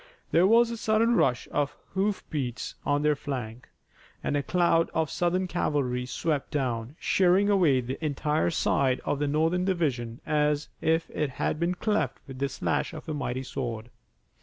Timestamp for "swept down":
6.07-6.95